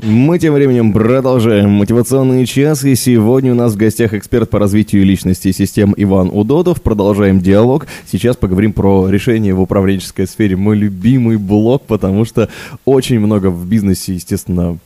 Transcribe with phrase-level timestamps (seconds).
[0.00, 5.04] Мы тем временем продолжаем мотивационный час, и сегодня у нас в гостях эксперт по развитию
[5.04, 6.80] личности и систем Иван Удодов.
[6.80, 7.88] Продолжаем диалог.
[8.06, 10.54] Сейчас поговорим про решение в управленческой сфере.
[10.54, 12.48] Мой любимый блок, потому что
[12.84, 14.78] очень много в бизнесе, естественно,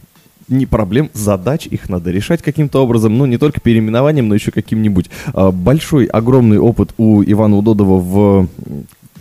[0.49, 5.11] не проблем, задач, их надо решать каким-то образом, ну, не только переименованием, но еще каким-нибудь.
[5.35, 8.49] А, Большой, огромный опыт у Ивана Удодова в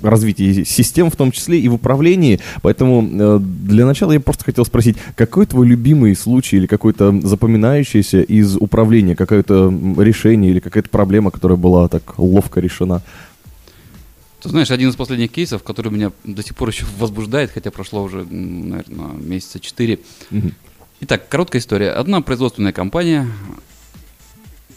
[0.01, 2.39] развитии систем, в том числе и в управлении.
[2.61, 8.21] Поэтому э, для начала я просто хотел спросить, какой твой любимый случай или какой-то запоминающийся
[8.21, 13.01] из управления, какое-то решение или какая-то проблема, которая была так ловко решена?
[14.41, 18.03] Ты знаешь, один из последних кейсов, который меня до сих пор еще возбуждает, хотя прошло
[18.03, 19.99] уже, наверное, месяца четыре.
[21.01, 21.91] Итак, короткая история.
[21.91, 23.27] Одна производственная компания,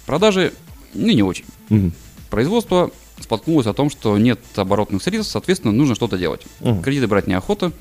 [0.06, 0.52] продажи,
[0.92, 1.44] ну, не очень.
[1.70, 1.92] Мгм.
[2.30, 6.42] Производство споткнулось о том, что нет оборотных средств, соответственно, нужно что-то делать.
[6.60, 6.82] Мгм.
[6.82, 7.72] Кредиты брать неохота,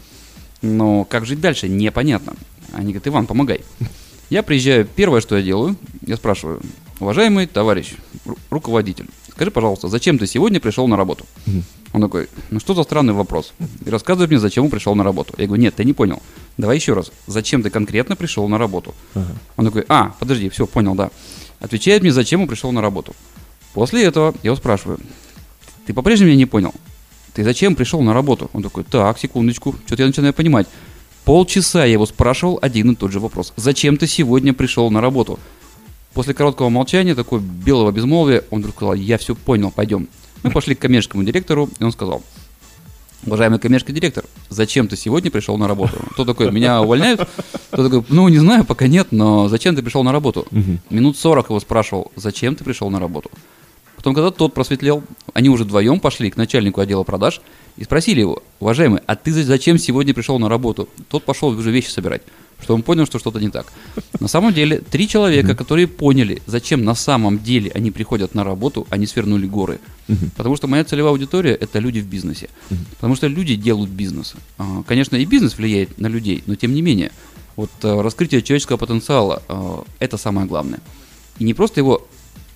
[0.61, 2.33] но как жить дальше, непонятно.
[2.71, 3.61] Они говорят, Иван, помогай.
[4.29, 5.75] Я приезжаю, первое, что я делаю,
[6.05, 6.61] я спрашиваю,
[6.99, 7.93] уважаемый товарищ,
[8.25, 11.25] ру- руководитель, скажи, пожалуйста, зачем ты сегодня пришел на работу?
[11.91, 13.53] Он такой, ну что за странный вопрос?
[13.85, 15.35] И рассказывает мне, зачем он пришел на работу.
[15.37, 16.23] Я говорю, нет, ты не понял.
[16.57, 17.11] Давай еще раз.
[17.27, 18.95] Зачем ты конкретно пришел на работу?
[19.57, 21.11] Он такой, а, подожди, все, понял, да.
[21.59, 23.15] Отвечает мне, зачем он пришел на работу.
[23.73, 24.99] После этого я его спрашиваю,
[25.85, 26.73] ты по-прежнему меня не понял?
[27.33, 28.49] Ты зачем пришел на работу?
[28.53, 30.67] Он такой, так, секундочку, что-то я начинаю понимать.
[31.25, 33.53] Полчаса я его спрашивал один и тот же вопрос.
[33.55, 35.39] Зачем ты сегодня пришел на работу?
[36.13, 40.07] После короткого молчания, такой белого безмолвия, он вдруг сказал, я все понял, пойдем.
[40.43, 42.21] Мы пошли к коммерческому директору, и он сказал,
[43.25, 45.97] уважаемый коммерческий директор, зачем ты сегодня пришел на работу?
[46.11, 47.27] Кто такой, меня увольняют?
[47.71, 50.45] Кто такой, ну, не знаю, пока нет, но зачем ты пришел на работу?
[50.89, 53.31] Минут 40 его спрашивал, зачем ты пришел на работу?
[54.03, 55.01] Потом, когда тот просветлел,
[55.33, 57.39] они уже вдвоем пошли к начальнику отдела продаж
[57.77, 60.89] и спросили его, уважаемый, а ты за- зачем сегодня пришел на работу?
[61.07, 62.21] Тот пошел уже вещи собирать,
[62.61, 63.71] что он понял, что что-то не так.
[64.19, 68.85] На самом деле, три человека, которые поняли, зачем на самом деле они приходят на работу,
[68.89, 69.79] они свернули горы.
[70.35, 72.49] Потому что моя целевая аудитория– это люди в бизнесе.
[72.95, 74.33] Потому что люди делают бизнес.
[74.57, 77.13] А, Конечно, и бизнес влияет на людей, но тем не менее,
[77.55, 80.81] вот э, раскрытие человеческого потенциала э,– это самое главное.
[81.39, 82.05] И не просто его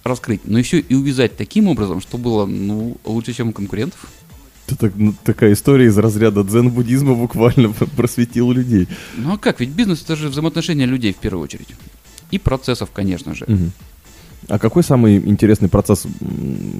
[0.07, 4.07] раскрыть, но еще и увязать таким образом, что было ну, лучше, чем у конкурентов.
[4.67, 8.87] Это так- ну, такая история из разряда дзен-буддизма буквально просветил людей.
[9.15, 9.59] Ну а как?
[9.61, 11.69] Ведь бизнес это же взаимоотношения людей в первую очередь.
[12.31, 13.45] И процессов, конечно же.
[13.47, 13.71] Мгм.
[14.49, 16.05] А какой самый интересный процесс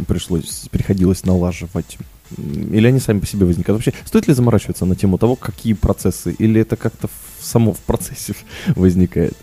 [0.07, 1.97] пришлось, приходилось налаживать?
[2.37, 3.77] Или они сами по себе возникают?
[3.83, 6.33] Вообще, стоит ли заморачиваться на тему того, какие процессы?
[6.39, 8.35] Или это как-то в- само в процессе
[8.75, 9.35] возникает?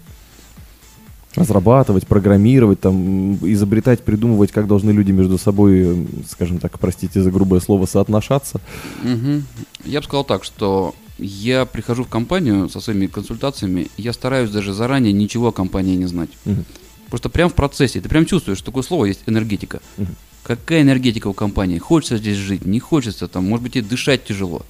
[1.37, 7.61] Разрабатывать, программировать, там, изобретать, придумывать, как должны люди между собой, скажем так, простите за грубое
[7.61, 8.61] слово, соотношаться.
[9.03, 9.45] Мгм.
[9.85, 14.73] Я бы сказал так, что я прихожу в компанию со своими консультациями, я стараюсь даже
[14.73, 16.31] заранее ничего о компании не знать.
[16.45, 16.65] Мгм.
[17.09, 19.81] Просто прям в процессе, ты прям чувствуешь, что такое слово есть энергетика.
[19.97, 20.17] Мгм.
[20.43, 21.79] Какая энергетика у компании?
[21.79, 24.63] Хочется здесь жить, не хочется, там, может быть, и дышать тяжело.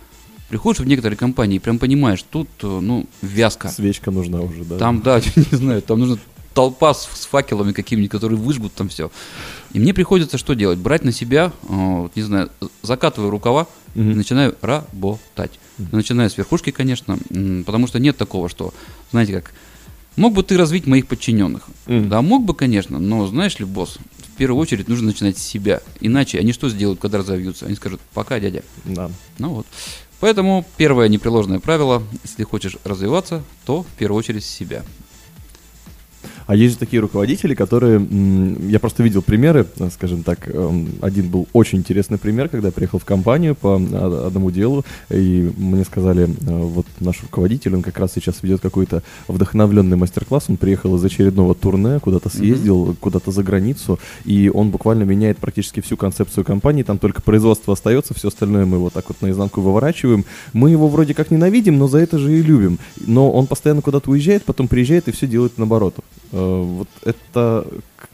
[0.49, 3.69] Приходишь в некоторые компании и прям понимаешь, тут, э, ну, вязка.
[3.69, 4.79] Свечка нужна уже, да?
[4.79, 6.19] Там, да, не знаю, там нужна
[6.55, 9.11] толпа с, с факелами какими-нибудь, которые выжгут там все.
[9.73, 10.79] И мне приходится что делать?
[10.79, 12.51] Брать на себя, э, вот, не знаю,
[12.83, 15.59] закатываю рукава и начинаю работать.
[15.79, 17.19] Начинаю с верхушки, конечно,
[17.67, 18.73] потому что нет такого, что,
[19.11, 19.53] знаете как,
[20.17, 21.69] мог бы ты развить моих подчиненных?
[21.87, 22.09] Мгм.
[22.09, 25.81] Да, мог бы, конечно, но знаешь ли, босс, в первую очередь нужно начинать с себя.
[26.01, 27.67] Иначе они что сделают, когда разовьются?
[27.67, 28.63] Они скажут, пока, дядя.
[28.85, 29.11] Да.
[29.39, 29.67] Ну вот.
[30.21, 34.85] Поэтому первое непреложное правило, если хочешь развиваться, то в первую очередь с себя.
[36.47, 38.05] А есть же такие руководители, которые...
[38.69, 40.49] Я просто видел примеры, э, скажем так.
[40.49, 44.85] эм, Один был очень интересный пример, когда я приехал в компанию по а, одному делу,
[45.11, 50.45] и мне сказали, э, вот наш руководитель, он как раз сейчас ведет какой-то вдохновленный мастер-класс,
[50.49, 55.81] он приехал из очередного турне, куда-то съездил, куда-то за границу, и он буквально меняет практически
[55.81, 60.25] всю концепцию компании, там только производство остается, все остальное мы вот так вот наизнанку выворачиваем.
[60.53, 62.79] Мы его вроде как ненавидим, но за это же и любим.
[63.07, 65.95] Но он постоянно куда-то уезжает, потом приезжает и все делает наоборот.
[66.35, 67.67] Э, Вот это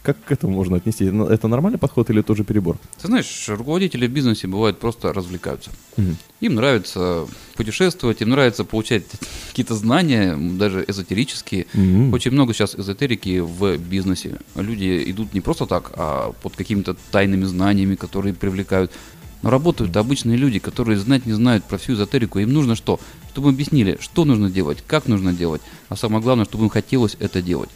[0.02, 1.10] как к этому можно отнести?
[1.10, 2.76] Ну, Это нормальный подход или тоже перебор?
[3.00, 5.70] Ты знаешь, руководители в бизнесе бывают просто развлекаются.
[5.96, 6.16] Мгм.
[6.40, 7.26] Им нравится
[7.56, 9.04] путешествовать, им нравится получать
[9.48, 11.66] какие-то знания, даже эзотерические.
[11.74, 12.12] Мгм.
[12.12, 14.38] Очень много сейчас эзотерики в бизнесе.
[14.54, 18.92] Люди идут не просто так, а под какими-то тайными знаниями, которые привлекают.
[19.42, 22.38] Но работают обычные люди, которые знать не знают про всю эзотерику.
[22.38, 23.00] Им нужно что?
[23.32, 27.16] Чтобы им объяснили, что нужно делать, как нужно делать, а самое главное, чтобы им хотелось
[27.20, 27.70] это делать.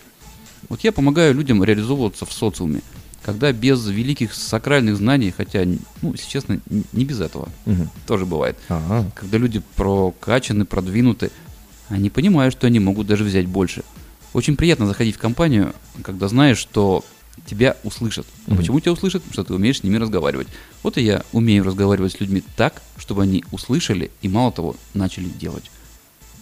[0.69, 2.81] Вот я помогаю людям реализовываться в социуме,
[3.23, 5.65] когда без великих сакральных знаний, хотя,
[6.03, 6.61] ну, если честно,
[6.93, 7.91] не без этого, Мгм.
[8.07, 8.57] тоже бывает.
[8.69, 9.11] Ага.
[9.15, 11.31] Когда люди прокачаны, продвинуты,
[11.89, 13.83] они понимают, что они могут даже взять больше.
[14.33, 17.05] Очень приятно заходить в компанию, когда знаешь, что
[17.47, 18.27] тебя услышат.
[18.47, 18.59] А Мгм.
[18.59, 19.23] Почему тебя услышат?
[19.23, 20.49] Потому что ты умеешь с ними разговаривать.
[20.83, 25.29] Вот и я умею разговаривать с людьми так, чтобы они услышали и, мало того, начали
[25.29, 25.71] делать.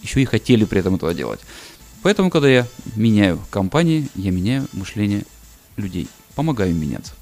[0.01, 1.39] Еще и хотели при этом этого делать.
[2.03, 5.23] Поэтому, когда я меняю компании, я меняю мышление
[5.77, 6.07] людей.
[6.35, 7.13] Помогаю им меняться.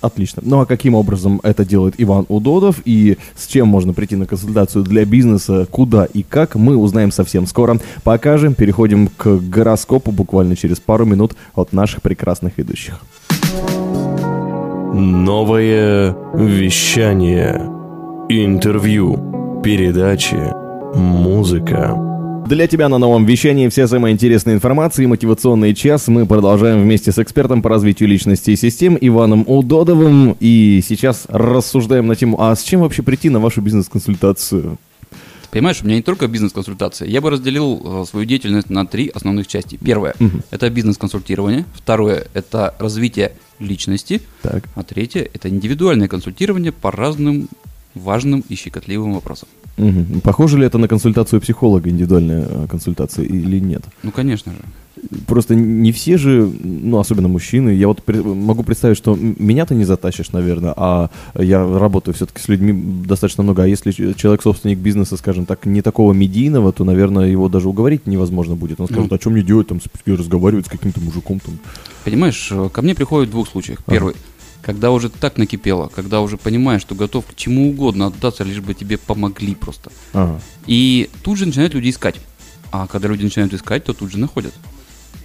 [0.00, 0.42] Отлично.
[0.44, 4.84] Ну а каким образом это делает Иван Удодов и с чем можно прийти на консультацию
[4.84, 7.78] для бизнеса, куда и как, мы узнаем совсем скоро.
[8.04, 13.00] Покажем, переходим к гороскопу буквально через пару минут от наших прекрасных ведущих.
[14.92, 17.70] Новое вещание.
[18.28, 19.60] Интервью.
[19.62, 20.52] Передачи.
[20.94, 22.15] Музыка.
[22.48, 26.06] Для тебя на новом вещании вся самая интересная информация и мотивационный час.
[26.06, 30.36] Мы продолжаем вместе с экспертом по развитию личности и систем Иваном Удодовым.
[30.38, 34.78] И сейчас рассуждаем на тему, а с чем вообще прийти на вашу бизнес-консультацию?
[35.10, 35.18] Ты
[35.50, 37.08] понимаешь, у меня не только бизнес-консультация.
[37.08, 39.76] Я бы разделил э, свою деятельность на три основных части.
[39.84, 41.64] Первое Мгм.– это бизнес-консультирование.
[41.74, 44.20] Второе– это развитие личности.
[44.42, 44.64] Так.
[44.76, 47.48] А третье– это индивидуальное консультирование по разным
[47.96, 49.48] важным и щекотливым вопросам.
[49.76, 50.20] Мгм.
[50.22, 53.82] Похоже ли это на консультацию психолога, индивидуальная э, консультация или нет?
[54.02, 54.58] Ну, конечно же.
[55.26, 59.84] Просто не все же, ну, особенно мужчины, я вот могу представить, что меня ты не
[59.84, 62.72] затащишь, наверное, а я работаю все-таки с людьми
[63.06, 67.48] достаточно много, а если человек собственник бизнеса, скажем так, не такого медийного, то, наверное, его
[67.50, 68.80] даже уговорить невозможно будет.
[68.80, 69.16] Он скажет, Ну.
[69.16, 71.58] а что мне делать, там, разговаривать с каким-то мужиком, там.
[72.04, 73.80] Понимаешь, э, ко мне приходят в двух случаях.
[73.86, 74.12] Ага.
[74.66, 78.74] Когда уже так накипело, когда уже понимаешь, что готов к чему угодно отдаться, лишь бы
[78.74, 79.92] тебе помогли просто.
[80.12, 80.40] Ага.
[80.66, 82.16] И тут же начинают люди искать.
[82.72, 84.52] А когда люди начинают искать, то тут же находят.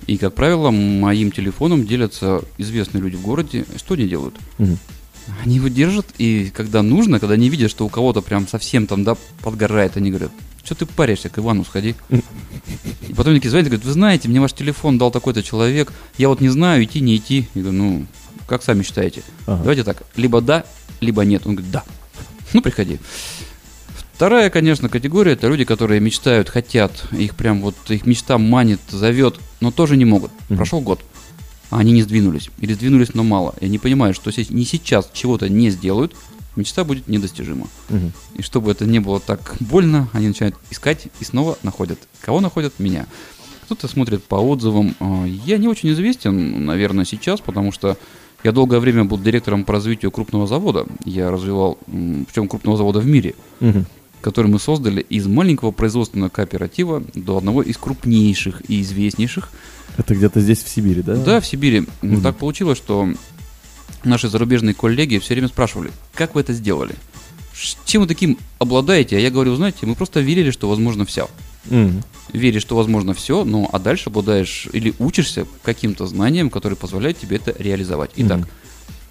[0.06, 3.66] И, как правило, моим телефоном делятся известные люди в городе.
[3.78, 4.36] Что они делают?
[4.60, 4.78] Мгм.
[5.44, 9.04] Они его держат, и когда нужно, когда они видят, что у кого-то прям совсем там,
[9.04, 10.32] да, подгорает, они говорят,
[10.64, 11.96] что ты паришься, к Ивану сходи.
[13.08, 16.30] И потом такие звонят и говорят, вы знаете, мне ваш телефон дал такой-то человек, я
[16.30, 17.48] вот не знаю, идти, не идти.
[17.56, 18.06] Я говорю, ну,
[18.52, 19.24] как сами считаете?
[19.48, 19.60] Ага.
[19.62, 20.66] Давайте так, либо да,
[21.00, 21.48] либо нет.
[21.48, 21.86] Он говорит, да.
[22.52, 23.00] Ну, приходи.
[24.14, 29.40] Вторая, конечно, категория это люди, которые мечтают, хотят, их прям вот их мечта манит, зовет,
[29.62, 30.32] но тоже не могут.
[30.50, 30.58] Мгм.
[30.58, 31.00] Прошел год,
[31.70, 33.56] а они не сдвинулись, или сдвинулись, но мало.
[33.62, 36.14] И они понимают, что если не сейчас чего-то не сделают,
[36.58, 37.70] мечта будет недостижима.
[37.88, 38.12] Мгм.
[38.36, 42.00] И чтобы это не было так больно, они начинают искать и снова находят.
[42.20, 42.74] Кого находят?
[42.80, 43.08] Меня.
[43.64, 44.94] Кто-то смотрит по отзывам.
[45.00, 47.98] А, Я не очень известен, наверное, сейчас, потому что
[48.44, 50.86] я долгое время был директором по развитию крупного завода.
[51.06, 53.86] Я развивал, причем крупного завода в мире, Мгм.
[54.22, 59.50] который мы создали из маленького производственного кооператива до одного из крупнейших и известнейших
[59.98, 61.16] Это где-то здесь, в Сибири, да?
[61.16, 61.86] да, в Сибири.
[62.02, 62.22] Мгм.
[62.22, 63.10] Так получилось, что
[64.04, 66.96] наши зарубежные коллеги все время спрашивали, как вы это сделали?
[67.86, 69.18] Чем вы таким обладаете?
[69.18, 71.30] А я говорю, знаете, мы просто верили, что возможно все.
[71.70, 72.04] Мгм.
[72.34, 77.38] Веришь, что возможно все, ну а дальше обладаешь или учишься каким-то знаниям, которые позволяют тебе
[77.38, 78.12] это реализовать.
[78.16, 78.48] Итак, Мгм.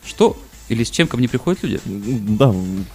[0.04, 0.36] что
[0.68, 1.80] или с чем ко мне приходят люди?
[1.84, 2.52] Да.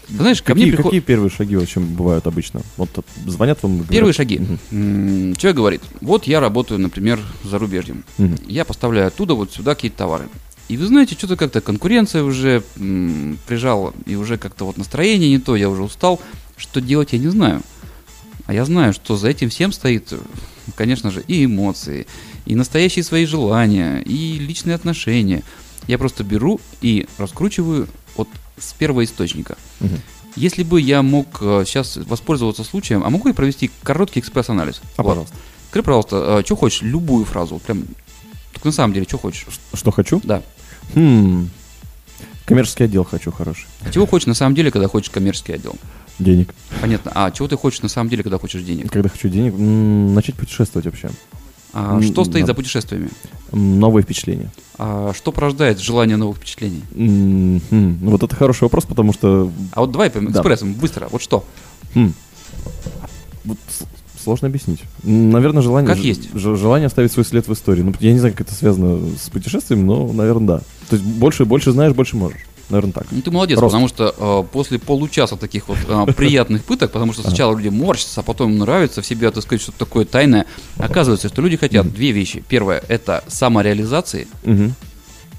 [0.08, 0.92] Ты знаешь, ко Какие, мне приходят...
[0.92, 2.62] какие первые шаги вообще бывают обычно?
[2.78, 4.40] Вот тут звонят вам говорят- Первые шаги.
[4.40, 4.60] Мгм.
[4.72, 8.04] М, Человек говорит, вот я работаю, например, за рубежьем.
[8.18, 8.38] Мгм.
[8.48, 10.30] Я поставляю оттуда вот сюда какие-то товары.
[10.70, 15.40] И вы знаете, что-то как-то конкуренция уже м, прижала, и уже как-то вот настроение не
[15.40, 16.20] то, я уже устал.
[16.58, 17.62] Что делать, я не знаю.
[18.46, 20.18] А я знаю, что за этим всем стоит, э,
[20.76, 22.06] конечно же, и эмоции,
[22.46, 25.44] и настоящие свои желания, и личные отношения.
[25.88, 29.58] Я просто беру и раскручиваю от с первого источника.
[29.80, 30.00] Мгм.
[30.36, 34.82] Если бы я мог сейчас воспользоваться случаем, а могу я провести короткий экспресс-анализ?
[34.98, 35.10] А, Вот.
[35.10, 35.36] пожалуйста.
[35.70, 37.84] Скажи, пожалуйста, что хочешь, любую фразу, прям,
[38.54, 39.46] только на самом деле, что хочешь?
[39.74, 40.22] Что хочу?
[40.24, 40.42] Да.
[40.94, 41.50] Хм.
[42.46, 43.66] Коммерческий отдел хочу хороший.
[43.86, 45.76] А чего хочешь на самом деле, когда хочешь коммерческий отдел?
[46.20, 46.54] Денег.
[46.82, 47.12] Понятно.
[47.16, 48.92] А чего ты хочешь на самом деле, когда хочешь денег?
[48.92, 51.10] Когда хочу денег, м, начать путешествовать вообще.
[51.74, 52.48] А М, что стоит да.
[52.48, 53.10] за путешествиями?
[53.52, 54.50] М, Новые впечатления.
[54.78, 56.84] А что порождает желание новых впечатлений?
[56.96, 60.40] М, хм, Ну вот это хороший вопрос, потому что А вот давай прям Да.
[60.40, 61.08] экспрессом, быстро.
[61.12, 61.44] Вот что?
[61.94, 62.14] хм,
[63.44, 64.80] вот с- сложно объяснить.
[65.04, 65.88] М, Наверное, желание...
[65.90, 66.34] Как ж- есть.
[66.34, 67.82] ж- Желание оставить свой след в истории.
[67.82, 70.62] Ну, я не знаю, как это связано с путешествием, но, наверное, да.
[70.90, 72.42] То есть больше, больше знаешь, больше можешь.
[72.70, 73.06] Наверное, так.
[73.12, 73.72] Ну ты молодец, Рост.
[73.72, 78.22] потому что э, после получаса таких вот э, приятных пыток, потому что сначала люди морщатся,
[78.22, 80.46] а потом им нравится в себе отыскать что-то такое тайное,
[80.78, 82.44] оказывается, что люди хотят две вещи.
[82.48, 84.28] Первое– это самореализации,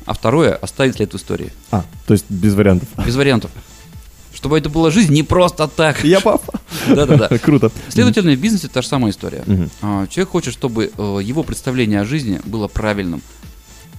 [0.05, 1.53] а второе– оставить след в истории.
[1.73, 2.89] А, то есть без вариантов.
[3.05, 3.51] Без вариантов.
[4.33, 6.05] Чтобы это была жизнь не просто так.
[6.05, 6.61] Я папа.
[6.87, 7.39] Да-да-да.
[7.43, 7.73] Круто.
[7.89, 9.43] Следовательно, в бизнесе та же самая история.
[9.83, 13.23] А, Человек хочет, чтобы э, его представление о жизни было правильным.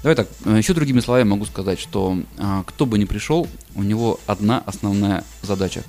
[0.03, 3.83] Давай так, э, еще другими словами могу сказать, что а, кто бы ни пришел, у
[3.83, 5.83] него одна основная задача.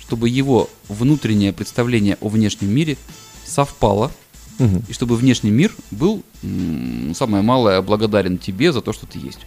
[0.00, 2.96] Чтобы его внутреннее представление о внешнем мире
[3.44, 4.10] совпало,
[4.58, 4.82] Мгм.
[4.88, 9.38] и чтобы внешний мир был, м, самое малое, благодарен тебе за то, что ты есть.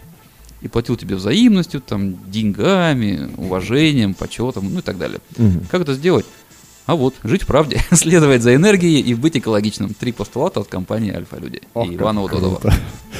[0.62, 5.20] И платил тебе взаимностью, там, деньгами, уважением, почетом, ну и так далее.
[5.36, 5.66] Мгм.
[5.70, 6.26] Как это сделать?
[6.86, 9.92] А вот, жить в правде, следовать за энергией и быть экологичным.
[9.94, 12.28] Три постулата от компании Альфа-Люди Ох, и Удодова.
[12.28, 12.74] круто.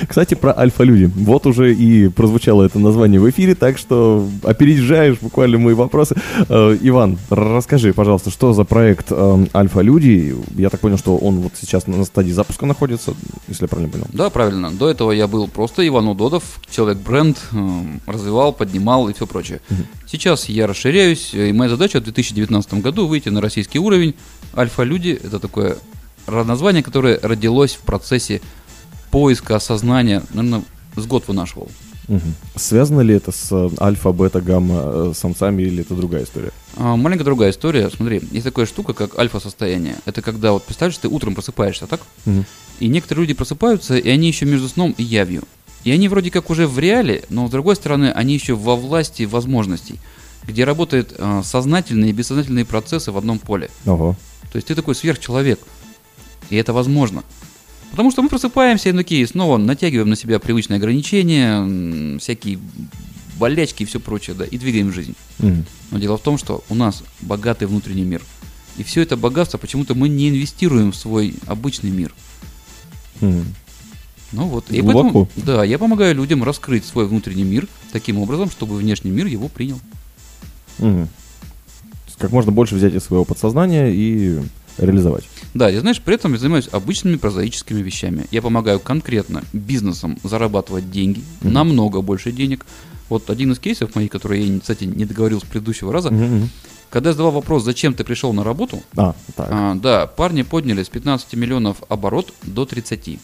[0.07, 1.11] Кстати, про альфа-люди.
[1.17, 6.17] Вот уже и прозвучало это название в эфире, так что опережаешь буквально мои вопросы.
[6.49, 10.37] Э, Иван, расскажи, пожалуйста, что за проект э, Альфа-люди?
[10.57, 13.15] Я так понял, что он вот сейчас на стадии запуска находится,
[13.49, 14.07] если я правильно понял.
[14.13, 14.71] Да, правильно.
[14.71, 19.61] До этого я был просто Иван Удодов, человек-бренд, эм, развивал, поднимал и все прочее.
[20.07, 24.15] Сейчас я расширяюсь, и моя задача в 2019 году выйти на российский уровень.
[24.57, 25.79] Альфа-люди– это такое
[26.29, 28.41] название, которое родилось в процессе
[29.11, 30.63] поиска осознания, наверное,
[30.95, 31.69] с год вынашивал.
[32.09, 32.35] Мгм.
[32.55, 36.53] Связано ли это с э, альфа, бета, гамма э, самцами или это другая история?
[36.77, 37.91] А, маленькая другая история.
[37.91, 39.97] Смотри, есть такая штука, как альфа-состояние.
[40.05, 42.01] Это когда, вот представляешь, ты утром просыпаешься, так?
[42.25, 42.45] Мгм.
[42.79, 45.43] И некоторые люди просыпаются, и они еще между сном и явью.
[45.87, 49.23] И они вроде как уже в реале, но с другой стороны, они еще во власти
[49.23, 50.01] возможностей,
[50.43, 53.71] где работают а, сознательные и бессознательные процессы в одном поле.
[53.87, 54.17] Ого.
[54.51, 55.61] То есть ты такой сверхчеловек.
[56.51, 57.23] И это возможно.
[57.93, 62.59] Потому что мы просыпаемся и ну, такие снова натягиваем на себя привычные ограничения, всякие
[63.39, 65.15] болячки и все прочее, да, и двигаем жизнь.
[65.39, 65.65] Мгм.
[65.93, 68.23] Но дело в том, что у нас богатый внутренний мир.
[68.77, 72.13] И все это богатство почему-то мы не инвестируем в свой обычный мир.
[73.21, 73.45] Мгм.
[74.33, 74.71] Ну вот.
[74.71, 75.03] И Глубоко.
[75.27, 79.49] поэтому, да, я помогаю людям раскрыть свой внутренний мир таким образом, чтобы внешний мир его
[79.49, 79.79] принял.
[80.79, 84.41] Есть Как можно больше взять из своего подсознания и
[84.79, 85.25] реализовать.
[85.55, 88.27] Да, и знаешь, при этом я занимаюсь обычными прозаическими вещами.
[88.31, 91.53] Я помогаю конкретно бизнесам зарабатывать деньги, Мгм.
[91.53, 92.67] намного больше денег.
[93.09, 96.51] Вот один из кейсов моих, которые я, кстати, не договорил с предыдущего раза, мгм.
[96.91, 99.49] когда я задавал вопрос, зачем ты пришел на работу, А, так.
[99.51, 103.19] А, да, парни подняли с 15 миллионов оборот до 30.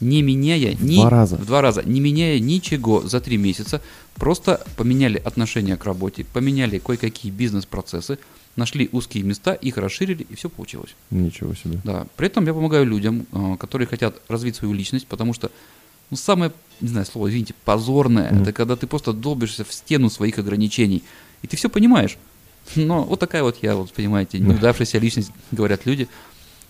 [0.00, 1.36] Не меняя ни, два раза.
[1.36, 3.82] в два раза, не меняя ничего за три месяца,
[4.14, 8.18] просто поменяли отношение к работе, поменяли кое-какие бизнес-процессы,
[8.56, 10.94] нашли узкие места, их расширили, и все получилось.
[11.10, 11.80] Ничего себе.
[11.84, 12.06] Да.
[12.16, 15.50] При этом я помогаю людям, а, которые хотят развить свою личность, потому что
[16.10, 18.42] ну, самое, не знаю, слово, извините, позорное, Мгм.
[18.42, 21.04] это когда ты просто долбишься в стену своих ограничений,
[21.42, 22.16] и ты все понимаешь.
[22.74, 26.08] Но вот такая вот я, вот понимаете, неудавшаяся личность, говорят люди.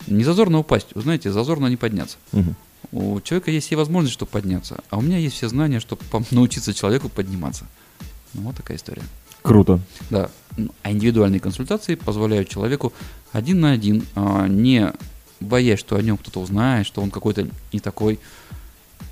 [0.07, 2.17] Не зазорно упасть, вы знаете, зазорно не подняться.
[2.33, 2.55] Мгм.
[2.93, 6.75] У человека есть все возможности, чтобы подняться, а у меня есть все знания, чтобы научиться
[6.75, 7.67] человеку подниматься.
[8.35, 9.03] Ну, вот такая история.
[9.43, 9.81] Круто.
[10.11, 10.31] Да.
[10.83, 12.93] А индивидуальные консультации позволяют человеку
[13.33, 14.93] один на один, а, не
[15.39, 18.19] боясь, что о нем кто-то узнает, что он какой-то не такой,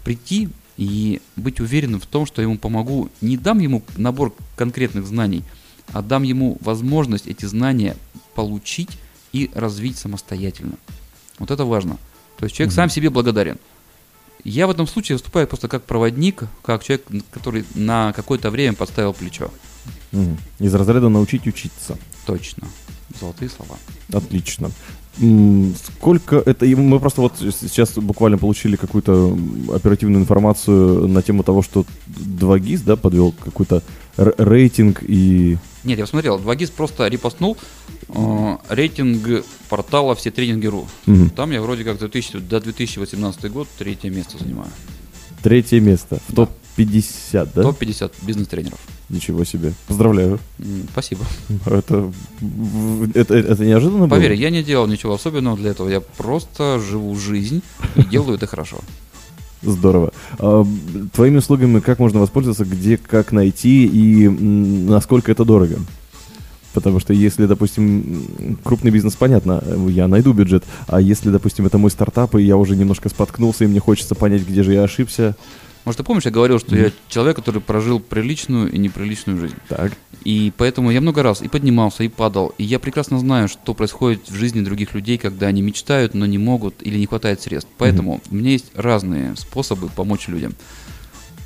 [0.04, 3.10] прийти и быть уверенным в том, что я ему помогу.
[3.20, 5.42] Не дам ему набор конкретных знаний,
[5.92, 7.96] а дам ему возможность эти знания
[8.34, 8.98] получить
[9.32, 10.74] и развить самостоятельно.
[11.38, 11.98] Вот это важно.
[12.38, 13.58] То есть человек сам себе благодарен.
[14.44, 19.12] Я в этом случае выступаю просто как проводник, как человек, который на какое-то время подставил
[19.12, 19.50] плечо.
[20.58, 21.98] Из разряда научить учиться.
[22.24, 22.68] Точно.
[23.20, 23.76] Золотые слова.
[24.12, 24.70] Отлично.
[25.18, 26.64] Сколько это...
[26.66, 29.36] Мы просто вот сейчас буквально получили какую-то
[29.74, 33.82] оперативную информацию на тему того, что 2GIS, да, подвел какой-то
[34.16, 35.56] рейтинг и...
[35.84, 37.56] Нет, я посмотрел, 2GIS просто репостнул
[38.08, 40.86] э, рейтинг портала все тренинги.ру.
[41.06, 41.30] Мгм.
[41.30, 44.70] Там я вроде как 2000, до 2018 год третье место занимаю.
[45.42, 46.48] Третье место в Да.
[46.78, 47.62] Топ-50, да?
[47.62, 48.78] Топ-50 бизнес-тренеров.
[49.08, 49.72] Ничего себе.
[49.86, 50.38] Поздравляю.
[50.92, 51.24] Спасибо.
[51.66, 52.12] Это,
[53.14, 54.16] это, это неожиданно было?
[54.16, 55.88] Поверь, я не делал ничего особенного для этого.
[55.88, 57.62] Я просто живу жизнь
[57.96, 58.78] и делаю это хорошо.
[59.62, 60.12] Здорово.
[60.38, 60.64] А,
[61.14, 65.78] твоими услугами как можно воспользоваться, где, как найти и насколько это дорого?
[66.74, 71.90] Потому что если, допустим, крупный бизнес, понятно, я найду бюджет, а если, допустим, это мой
[71.90, 75.34] стартап, и я уже немножко споткнулся, и мне хочется понять, где же я ошибся,
[75.84, 79.56] Может, ты помнишь, я говорил, что я человек, который прожил приличную и неприличную жизнь.
[79.68, 79.92] так,
[80.22, 82.52] И поэтому я много раз и поднимался, и падал.
[82.58, 86.36] И я прекрасно знаю, что происходит в жизни других людей, когда они мечтают, но не
[86.36, 87.70] могут или не хватает средств.
[87.78, 90.54] Поэтому у меня есть разные способы помочь людям.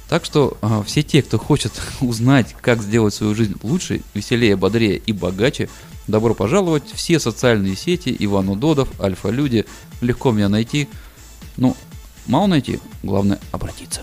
[0.08, 4.98] Так что а, все те, кто хочет узнать, как сделать свою жизнь лучше, веселее, бодрее
[4.98, 5.70] и богаче,
[6.06, 6.84] добро пожаловать.
[6.92, 9.64] Все социальные сети, Иван Удодов, Альфа-люди.
[10.00, 10.88] Легко меня найти.
[11.56, 11.76] Ну,
[12.26, 14.02] мало найти, главное обратиться.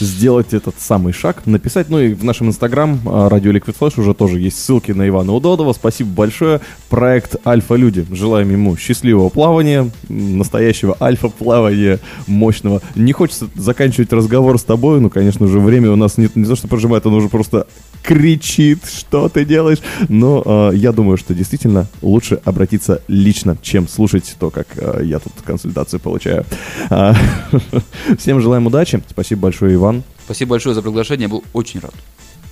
[0.00, 1.88] сделать этот самый шаг, написать.
[1.90, 5.32] Ну и в нашем инстаграм а, Радио Liquid Flash уже тоже есть ссылки на Ивана
[5.32, 5.72] Удодова.
[5.72, 6.60] Спасибо большое.
[6.88, 8.06] Проект Альфа-Люди.
[8.10, 12.80] Желаем ему счастливого плавания, настоящего альфа-плавания мощного.
[12.94, 16.56] Не хочется заканчивать разговор с тобой, ну, конечно же, время у нас не, не то,
[16.56, 17.66] что прожимает, оно уже просто
[18.02, 19.78] кричит, что ты делаешь.
[20.08, 25.18] Но э, я думаю, что действительно лучше обратиться лично, чем слушать то, как э, я
[25.18, 26.44] тут консультацию получаю.
[28.18, 29.02] Всем желаем удачи.
[29.14, 30.02] Спасибо большое, Иван.
[30.24, 31.94] Спасибо большое за приглашение, я был очень рад.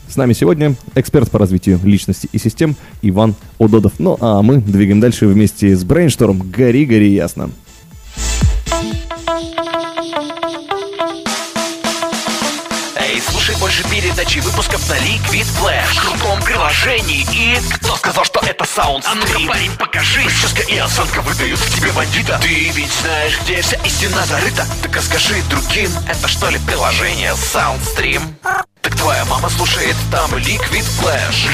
[0.08, 3.94] С нами сегодня эксперт по развитию личности и систем Иван Удодов.
[3.98, 6.50] Ну а мы двигаем дальше вместе с Brainstorm.
[6.50, 7.50] Гори, гори, ясно.
[13.72, 17.26] Больше передачи выпусков на Liquid Flash В крутом приложении.
[17.32, 17.58] И...
[17.76, 20.22] Кто сказал, что это саунд А ну-ка, парень, покажи.
[20.24, 22.38] Прическа и осанка выдают к тебе бандита.
[22.42, 24.66] Ты ведь знаешь, где вся истина зарыта.
[24.82, 28.22] Так расскажи другим, это что ли приложение Soundstream?
[28.82, 31.48] Так твоя мама слушает там Liquid Flash